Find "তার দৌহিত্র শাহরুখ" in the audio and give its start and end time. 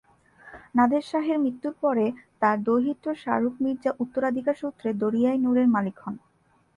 2.41-3.53